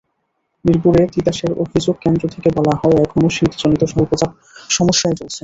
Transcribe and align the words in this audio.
মিরপুরে 0.65 1.01
তিতাসের 1.13 1.51
অভিযোগ 1.63 1.95
কেন্দ্র 2.03 2.23
থেকে 2.33 2.49
বলা 2.57 2.73
হয়, 2.79 2.97
এখনো 3.03 3.27
শীতজনিত 3.29 3.81
স্বল্পচাপ 3.91 4.31
সমস্যাই 4.69 5.15
চলছে। 5.19 5.39